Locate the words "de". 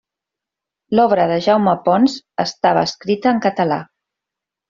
1.31-1.35